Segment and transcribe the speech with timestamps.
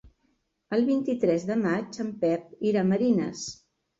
[0.77, 3.45] El vint-i-tres de maig en Pep irà a Marines.